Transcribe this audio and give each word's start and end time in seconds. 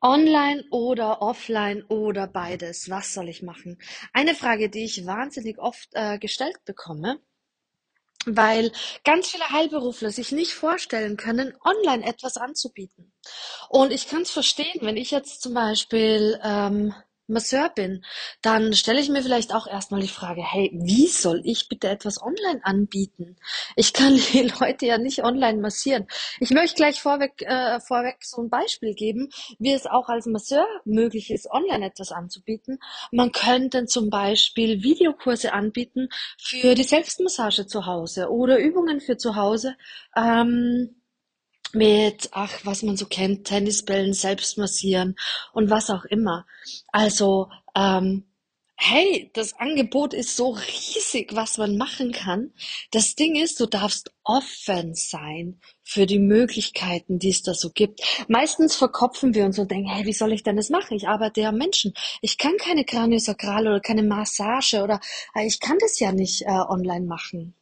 Online 0.00 0.64
oder 0.70 1.22
offline 1.22 1.82
oder 1.84 2.26
beides? 2.26 2.90
Was 2.90 3.14
soll 3.14 3.28
ich 3.28 3.42
machen? 3.42 3.78
Eine 4.12 4.34
Frage, 4.34 4.68
die 4.68 4.84
ich 4.84 5.06
wahnsinnig 5.06 5.58
oft 5.58 5.88
äh, 5.92 6.18
gestellt 6.18 6.64
bekomme, 6.64 7.18
weil 8.26 8.72
ganz 9.04 9.28
viele 9.28 9.48
Heilberufler 9.50 10.10
sich 10.10 10.32
nicht 10.32 10.52
vorstellen 10.52 11.16
können, 11.16 11.54
online 11.64 12.06
etwas 12.06 12.36
anzubieten. 12.36 13.12
Und 13.68 13.92
ich 13.92 14.08
kann 14.08 14.22
es 14.22 14.30
verstehen, 14.30 14.80
wenn 14.80 14.96
ich 14.96 15.10
jetzt 15.10 15.42
zum 15.42 15.54
Beispiel 15.54 16.40
ähm, 16.42 16.94
Masseur 17.26 17.70
bin, 17.70 18.04
dann 18.42 18.74
stelle 18.74 19.00
ich 19.00 19.08
mir 19.08 19.22
vielleicht 19.22 19.54
auch 19.54 19.66
erstmal 19.66 20.00
die 20.00 20.08
Frage, 20.08 20.42
hey, 20.42 20.70
wie 20.74 21.06
soll 21.06 21.40
ich 21.44 21.68
bitte 21.68 21.88
etwas 21.88 22.20
online 22.22 22.60
anbieten? 22.64 23.36
Ich 23.76 23.92
kann 23.92 24.14
die 24.32 24.52
Leute 24.60 24.86
ja 24.86 24.98
nicht 24.98 25.24
online 25.24 25.60
massieren. 25.60 26.06
Ich 26.40 26.50
möchte 26.50 26.76
gleich 26.76 27.00
vorweg, 27.00 27.42
äh, 27.42 27.80
vorweg 27.80 28.18
so 28.20 28.42
ein 28.42 28.50
Beispiel 28.50 28.94
geben, 28.94 29.30
wie 29.58 29.72
es 29.72 29.86
auch 29.86 30.08
als 30.08 30.26
Masseur 30.26 30.66
möglich 30.84 31.30
ist, 31.30 31.50
online 31.50 31.86
etwas 31.86 32.12
anzubieten. 32.12 32.78
Man 33.10 33.32
könnte 33.32 33.86
zum 33.86 34.10
Beispiel 34.10 34.82
Videokurse 34.82 35.52
anbieten 35.52 36.08
für 36.38 36.74
die 36.74 36.82
Selbstmassage 36.82 37.66
zu 37.66 37.86
Hause 37.86 38.30
oder 38.30 38.58
Übungen 38.58 39.00
für 39.00 39.16
zu 39.16 39.36
Hause. 39.36 39.76
Ähm, 40.16 40.96
mit, 41.74 42.30
ach, 42.32 42.52
was 42.64 42.82
man 42.82 42.96
so 42.96 43.06
kennt, 43.06 43.46
Tennisbällen 43.46 44.12
selbst 44.14 44.58
massieren 44.58 45.16
und 45.52 45.70
was 45.70 45.90
auch 45.90 46.04
immer. 46.04 46.46
Also, 46.92 47.48
ähm, 47.74 48.24
hey, 48.76 49.30
das 49.34 49.54
Angebot 49.58 50.12
ist 50.14 50.36
so 50.36 50.50
riesig, 50.50 51.34
was 51.34 51.58
man 51.58 51.76
machen 51.76 52.12
kann. 52.12 52.52
Das 52.90 53.14
Ding 53.14 53.36
ist, 53.36 53.60
du 53.60 53.66
darfst 53.66 54.12
offen 54.24 54.94
sein 54.94 55.60
für 55.82 56.06
die 56.06 56.18
Möglichkeiten, 56.18 57.18
die 57.18 57.30
es 57.30 57.42
da 57.42 57.54
so 57.54 57.70
gibt. 57.70 58.00
Meistens 58.28 58.76
verkopfen 58.76 59.34
wir 59.34 59.44
uns 59.44 59.58
und 59.58 59.70
denken, 59.70 59.88
hey, 59.88 60.04
wie 60.06 60.12
soll 60.12 60.32
ich 60.32 60.42
denn 60.42 60.56
das 60.56 60.70
machen? 60.70 60.96
Ich 60.96 61.08
arbeite 61.08 61.40
ja 61.40 61.52
Menschen. 61.52 61.94
Ich 62.20 62.36
kann 62.38 62.56
keine 62.58 62.84
Kraniosakrale 62.84 63.70
oder 63.70 63.80
keine 63.80 64.02
Massage 64.02 64.82
oder 64.82 65.00
äh, 65.34 65.46
ich 65.46 65.60
kann 65.60 65.78
das 65.80 65.98
ja 66.00 66.12
nicht 66.12 66.42
äh, 66.42 66.50
online 66.50 67.06
machen. 67.06 67.54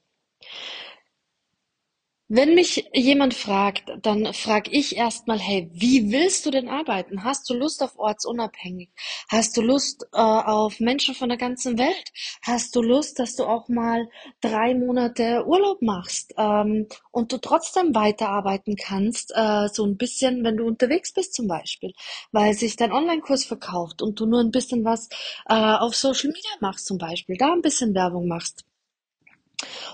Wenn 2.35 2.55
mich 2.55 2.89
jemand 2.95 3.35
fragt, 3.35 3.93
dann 4.01 4.33
frage 4.33 4.71
ich 4.71 4.97
erstmal, 4.97 5.39
hey, 5.39 5.69
wie 5.75 6.11
willst 6.13 6.47
du 6.47 6.51
denn 6.51 6.67
arbeiten? 6.67 7.25
Hast 7.25 7.51
du 7.51 7.53
Lust 7.53 7.83
auf 7.83 7.99
ortsunabhängig? 7.99 8.89
Hast 9.29 9.55
du 9.55 9.61
Lust 9.61 10.07
äh, 10.15 10.19
auf 10.19 10.81
Menschen 10.81 11.15
von 11.15 11.29
der 11.29 11.37
ganzen 11.37 11.77
Welt? 11.77 12.11
Hast 12.41 12.75
du 12.75 12.81
Lust, 12.81 13.19
dass 13.19 13.37
du 13.37 13.45
auch 13.45 13.69
mal 13.69 14.09
drei 14.41 14.75
Monate 14.75 15.45
Urlaub 15.47 15.83
machst 15.83 16.33
ähm, 16.39 16.87
und 17.11 17.33
du 17.33 17.37
trotzdem 17.37 17.95
weiterarbeiten 17.95 18.77
kannst, 18.77 19.31
äh, 19.37 19.69
so 19.71 19.85
ein 19.85 19.99
bisschen, 19.99 20.43
wenn 20.43 20.57
du 20.57 20.65
unterwegs 20.65 21.13
bist 21.13 21.35
zum 21.35 21.49
Beispiel, 21.49 21.93
weil 22.31 22.55
sich 22.55 22.77
dein 22.77 22.93
Online-Kurs 22.93 23.45
verkauft 23.45 24.01
und 24.01 24.19
du 24.19 24.25
nur 24.25 24.41
ein 24.41 24.53
bisschen 24.53 24.87
was 24.87 25.11
äh, 25.51 25.53
auf 25.53 25.95
Social 25.95 26.31
Media 26.31 26.53
machst 26.61 26.87
zum 26.87 26.97
Beispiel, 26.97 27.37
da 27.37 27.53
ein 27.53 27.61
bisschen 27.61 27.95
Werbung 27.95 28.27
machst. 28.27 28.65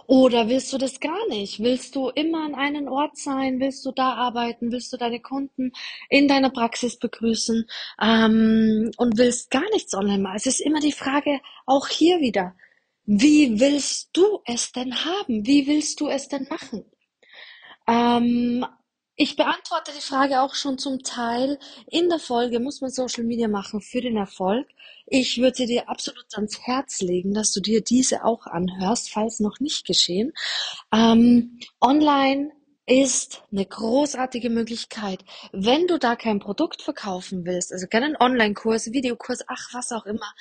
Oder 0.07 0.49
willst 0.49 0.73
du 0.73 0.79
das 0.79 1.01
gar 1.01 1.29
nicht? 1.29 1.61
Willst 1.61 1.95
du 1.95 2.09
immer 2.11 2.45
an 2.45 2.55
einem 2.55 2.89
Ort 2.89 3.17
sein? 3.17 3.61
Willst 3.61 3.85
du 3.85 3.93
da 3.93 4.15
arbeiten? 4.15 4.73
Willst 4.73 4.93
du 4.93 4.97
deine 4.97 5.21
Kunden 5.21 5.73
in 6.09 6.29
deiner 6.29 6.51
Praxis 6.51 6.99
begrüßen? 6.99 7.69
Ähm, 8.01 8.91
und 8.97 9.19
willst 9.19 9.51
gar 9.51 9.69
nichts 9.73 9.95
online 9.95 10.23
machen? 10.23 10.37
Es 10.37 10.47
ist 10.47 10.61
immer 10.61 10.81
die 10.81 10.93
Frage, 10.93 11.41
auch 11.67 11.89
hier 11.89 12.21
wieder, 12.21 12.55
wie 13.05 13.59
willst 13.59 14.11
du 14.13 14.41
es 14.45 14.73
denn 14.73 15.05
haben? 15.05 15.47
Wie 15.47 15.67
willst 15.67 16.01
du 16.01 16.09
es 16.09 16.29
denn 16.29 16.47
machen? 16.51 16.85
Ähm, 17.87 18.67
ich 19.21 19.35
beantworte 19.35 19.91
die 19.95 20.01
Frage 20.01 20.43
auch 20.43 20.55
schon 20.55 20.79
zum 20.79 21.03
Teil 21.03 21.59
in 21.89 22.09
der 22.09 22.21
Folge, 22.21 22.61
muss 22.61 22.81
man 22.81 22.91
Social 22.91 23.25
Media 23.25 23.49
machen 23.49 23.81
für 23.81 24.01
den 24.01 24.17
Erfolg? 24.17 24.69
Ich 25.07 25.39
würde 25.39 25.67
dir 25.67 25.89
absolut 25.89 26.33
ans 26.35 26.61
Herz 26.61 27.01
legen, 27.01 27.35
dass 27.35 27.51
du 27.51 27.61
dir 27.61 27.83
diese 27.83 28.25
auch 28.25 28.47
anhörst, 28.47 29.11
falls 29.11 29.41
noch 29.41 29.59
nicht 29.59 29.85
geschehen. 29.85 30.33
Ähm, 30.93 31.59
online 31.81 32.53
ist 32.87 33.43
eine 33.51 33.67
großartige 33.67 34.51
Möglichkeit. 34.51 35.25
Wenn 35.51 35.89
du 35.89 35.99
da 35.99 36.15
kein 36.15 36.39
Produkt 36.39 36.81
verkaufen 36.81 37.45
willst, 37.45 37.73
also 37.73 37.89
keinen 37.89 38.17
Online-Kurs, 38.17 38.93
Videokurs, 38.93 39.41
ach, 39.49 39.69
was 39.73 39.91
auch 39.91 40.07
immer, 40.07 40.33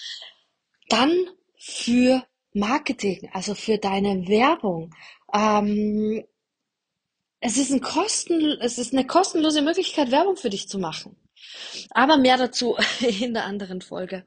dann 0.88 1.12
für 1.58 2.24
Marketing, 2.54 3.28
also 3.34 3.56
für 3.56 3.80
deine 3.80 4.28
Werbung. 4.28 4.94
Ähm, 5.34 6.24
es 7.40 7.58
ist 7.58 7.72
ein 7.72 7.82
kosten, 7.82 8.58
es 8.62 8.78
ist 8.78 8.94
eine 8.94 9.06
kostenlose 9.06 9.62
Möglichkeit, 9.62 10.12
Werbung 10.12 10.38
für 10.38 10.50
dich 10.50 10.68
zu 10.68 10.80
machen. 10.80 11.16
Aber 11.92 12.18
mehr 12.18 12.38
dazu 12.38 12.76
in 13.00 13.34
der 13.34 13.46
anderen 13.46 13.82
Folge. 13.82 14.26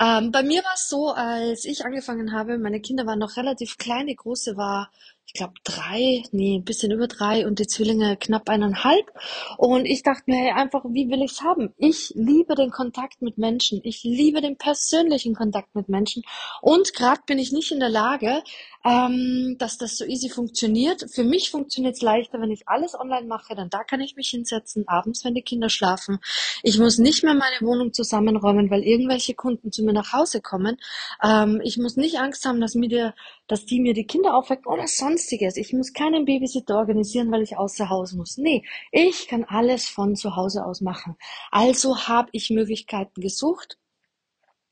Ähm, 0.00 0.30
bei 0.30 0.42
mir 0.42 0.62
war 0.62 0.74
es 0.74 0.88
so, 0.88 1.10
als 1.10 1.64
ich 1.64 1.84
angefangen 1.84 2.32
habe, 2.32 2.58
meine 2.58 2.80
Kinder 2.80 3.06
waren 3.06 3.18
noch 3.18 3.36
relativ 3.36 3.76
klein, 3.78 4.06
die 4.06 4.16
große 4.16 4.56
war 4.56 4.90
ich 5.26 5.34
glaube 5.34 5.54
drei, 5.64 6.22
nee, 6.32 6.56
ein 6.58 6.64
bisschen 6.64 6.92
über 6.92 7.08
drei 7.08 7.46
und 7.46 7.58
die 7.58 7.66
Zwillinge 7.66 8.16
knapp 8.16 8.48
eineinhalb. 8.48 9.10
Und 9.56 9.84
ich 9.84 10.02
dachte 10.02 10.24
mir, 10.26 10.36
hey, 10.36 10.50
einfach, 10.52 10.84
wie 10.84 11.08
will 11.08 11.22
ich's 11.22 11.42
haben? 11.42 11.74
Ich 11.76 12.12
liebe 12.14 12.54
den 12.54 12.70
Kontakt 12.70 13.20
mit 13.22 13.38
Menschen. 13.38 13.80
Ich 13.82 14.04
liebe 14.04 14.40
den 14.40 14.56
persönlichen 14.56 15.34
Kontakt 15.34 15.74
mit 15.74 15.88
Menschen. 15.88 16.22
Und 16.60 16.94
gerade 16.94 17.20
bin 17.26 17.38
ich 17.38 17.52
nicht 17.52 17.72
in 17.72 17.80
der 17.80 17.88
Lage, 17.88 18.42
ähm, 18.84 19.56
dass 19.58 19.78
das 19.78 19.96
so 19.96 20.04
easy 20.04 20.28
funktioniert. 20.28 21.06
Für 21.10 21.24
mich 21.24 21.50
funktioniert 21.50 21.94
es 21.94 22.02
leichter, 22.02 22.40
wenn 22.40 22.50
ich 22.50 22.68
alles 22.68 22.94
online 22.94 23.26
mache, 23.26 23.54
dann 23.54 23.70
da 23.70 23.82
kann 23.82 24.00
ich 24.00 24.14
mich 24.16 24.28
hinsetzen, 24.28 24.86
abends, 24.86 25.24
wenn 25.24 25.34
die 25.34 25.42
Kinder 25.42 25.70
schlafen. 25.70 26.18
Ich 26.62 26.78
muss 26.78 26.98
nicht 26.98 27.24
mehr 27.24 27.34
meine 27.34 27.60
Wohnung 27.60 27.92
zusammenräumen, 27.92 28.70
weil 28.70 28.82
irgendwelche 28.82 29.34
Kunden 29.34 29.72
zu 29.72 29.82
mir 29.82 29.94
nach 29.94 30.12
Hause 30.12 30.40
kommen. 30.42 30.76
Ähm, 31.22 31.60
ich 31.64 31.78
muss 31.78 31.96
nicht 31.96 32.18
Angst 32.18 32.44
haben, 32.44 32.60
dass 32.60 32.74
mir 32.74 32.88
der 32.88 33.14
dass 33.46 33.66
die 33.66 33.80
mir 33.80 33.92
die 33.92 34.06
Kinder 34.06 34.34
aufwecken 34.34 34.72
oder 34.72 34.86
sonstiges. 35.14 35.56
Ich 35.56 35.72
muss 35.72 35.92
keinen 35.92 36.24
Babysitter 36.24 36.76
organisieren, 36.76 37.30
weil 37.30 37.42
ich 37.42 37.56
außer 37.56 37.88
Haus 37.88 38.12
muss. 38.12 38.36
Nee, 38.36 38.64
ich 38.90 39.28
kann 39.28 39.44
alles 39.44 39.88
von 39.88 40.16
zu 40.16 40.36
Hause 40.36 40.64
aus 40.64 40.80
machen. 40.80 41.16
Also 41.50 42.08
habe 42.08 42.28
ich 42.32 42.50
Möglichkeiten 42.50 43.20
gesucht, 43.20 43.78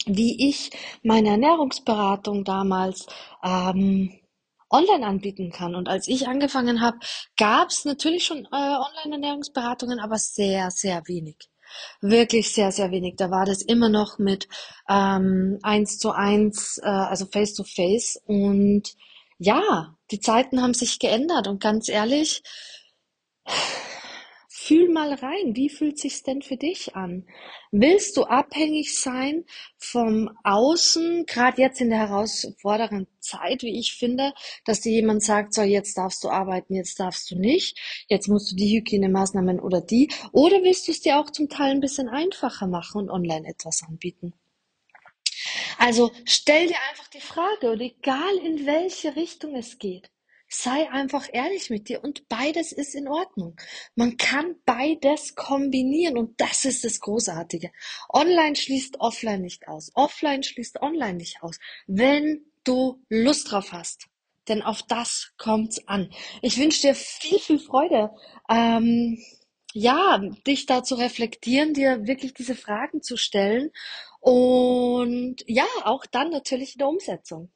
wie 0.06 0.48
ich 0.48 0.70
meine 1.04 1.30
Ernährungsberatung 1.30 2.44
damals 2.44 3.06
ähm, 3.44 4.18
online 4.68 5.06
anbieten 5.06 5.52
kann. 5.52 5.76
Und 5.76 5.88
als 5.88 6.08
ich 6.08 6.26
angefangen 6.26 6.80
habe, 6.80 6.98
gab 7.36 7.68
es 7.68 7.84
natürlich 7.84 8.24
schon 8.24 8.46
äh, 8.46 8.56
Online-Ernährungsberatungen, 8.56 10.00
aber 10.00 10.18
sehr, 10.18 10.70
sehr 10.72 11.02
wenig. 11.06 11.36
Wirklich 12.00 12.52
sehr, 12.52 12.72
sehr 12.72 12.90
wenig. 12.90 13.14
Da 13.16 13.30
war 13.30 13.46
das 13.46 13.62
immer 13.62 13.88
noch 13.88 14.18
mit 14.18 14.48
ähm, 14.88 15.58
eins 15.62 15.98
zu 15.98 16.10
eins, 16.10 16.78
äh, 16.82 16.88
also 16.88 17.26
face 17.26 17.54
to 17.54 17.62
face. 17.62 18.20
Und 18.26 18.96
ja, 19.42 19.96
die 20.10 20.20
Zeiten 20.20 20.62
haben 20.62 20.74
sich 20.74 20.98
geändert. 20.98 21.48
Und 21.48 21.60
ganz 21.60 21.88
ehrlich, 21.88 22.42
Fühl 24.64 24.90
mal 24.90 25.12
rein, 25.12 25.56
wie 25.56 25.68
fühlt 25.68 25.98
sich's 25.98 26.22
denn 26.22 26.40
für 26.40 26.56
dich 26.56 26.94
an? 26.94 27.26
Willst 27.72 28.16
du 28.16 28.22
abhängig 28.22 28.96
sein 28.96 29.44
vom 29.76 30.30
Außen, 30.44 31.26
gerade 31.26 31.60
jetzt 31.60 31.80
in 31.80 31.90
der 31.90 31.98
herausfordernden 31.98 33.08
Zeit, 33.18 33.62
wie 33.62 33.80
ich 33.80 33.94
finde, 33.94 34.32
dass 34.64 34.80
dir 34.80 34.92
jemand 34.92 35.24
sagt, 35.24 35.52
so 35.52 35.62
jetzt 35.62 35.98
darfst 35.98 36.22
du 36.22 36.28
arbeiten, 36.28 36.74
jetzt 36.74 37.00
darfst 37.00 37.28
du 37.32 37.34
nicht, 37.34 37.76
jetzt 38.08 38.28
musst 38.28 38.52
du 38.52 38.54
die 38.54 38.76
Hygienemaßnahmen 38.76 39.58
oder 39.58 39.80
die, 39.80 40.12
oder 40.30 40.62
willst 40.62 40.86
du 40.86 40.92
es 40.92 41.00
dir 41.00 41.18
auch 41.18 41.30
zum 41.30 41.48
Teil 41.48 41.72
ein 41.72 41.80
bisschen 41.80 42.08
einfacher 42.08 42.68
machen 42.68 43.00
und 43.02 43.10
online 43.10 43.48
etwas 43.48 43.82
anbieten? 43.82 44.32
Also 45.82 46.12
stell 46.26 46.68
dir 46.68 46.76
einfach 46.90 47.08
die 47.08 47.20
Frage 47.20 47.72
und 47.72 47.80
egal 47.80 48.36
in 48.36 48.66
welche 48.66 49.16
Richtung 49.16 49.56
es 49.56 49.78
geht, 49.78 50.12
Sei 50.54 50.90
einfach 50.90 51.30
ehrlich 51.32 51.70
mit 51.70 51.88
dir 51.88 52.04
und 52.04 52.28
beides 52.28 52.72
ist 52.72 52.94
in 52.94 53.08
Ordnung. 53.08 53.56
Man 53.94 54.18
kann 54.18 54.56
beides 54.66 55.34
kombinieren 55.34 56.18
und 56.18 56.38
das 56.38 56.66
ist 56.66 56.84
das 56.84 57.00
Großartige. 57.00 57.72
Online 58.12 58.54
schließt 58.54 59.00
offline 59.00 59.40
nicht 59.40 59.66
aus. 59.66 59.90
Offline 59.94 60.42
schließt 60.42 60.82
online 60.82 61.14
nicht 61.14 61.42
aus. 61.42 61.58
Wenn 61.86 62.44
du 62.64 63.02
Lust 63.08 63.50
drauf 63.50 63.72
hast. 63.72 64.08
Denn 64.46 64.60
auf 64.60 64.82
das 64.82 65.32
kommt's 65.38 65.88
an. 65.88 66.12
Ich 66.42 66.58
wünsche 66.58 66.82
dir 66.82 66.94
viel, 66.94 67.38
viel 67.38 67.58
Freude. 67.58 68.10
Ähm, 68.50 69.24
ja, 69.72 70.18
dich 70.46 70.66
da 70.66 70.82
zu 70.82 70.94
reflektieren, 70.96 71.74
dir 71.74 72.06
wirklich 72.06 72.34
diese 72.34 72.54
Fragen 72.54 73.02
zu 73.02 73.16
stellen 73.16 73.70
und 74.20 75.36
ja, 75.46 75.66
auch 75.84 76.06
dann 76.06 76.30
natürlich 76.30 76.74
in 76.74 76.78
der 76.78 76.88
Umsetzung. 76.88 77.50